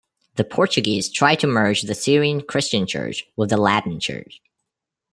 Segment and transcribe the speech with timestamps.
[0.33, 4.41] The Portuguese tried to merge the Syrian Christian Church with the Latin Church.